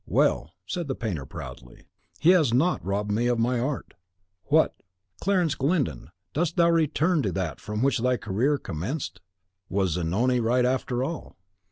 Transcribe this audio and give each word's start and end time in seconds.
Well," 0.07 0.53
said 0.65 0.87
the 0.87 0.95
painter, 0.95 1.27
proudly, 1.27 1.83
"he 2.19 2.31
has 2.31 2.51
not 2.55 2.83
robbed 2.83 3.11
me 3.11 3.27
of 3.27 3.37
my 3.37 3.59
art." 3.59 3.93
What! 4.45 4.73
Clarence 5.19 5.53
Glyndon, 5.53 6.09
dost 6.33 6.55
thou 6.57 6.71
return 6.71 7.21
to 7.21 7.31
that 7.33 7.59
from 7.61 7.83
which 7.83 7.99
thy 7.99 8.17
career 8.17 8.57
commenced? 8.57 9.21
Was 9.69 9.91
Zanoni 9.91 10.39
right 10.39 10.65
after 10.65 11.03
all? 11.03 11.37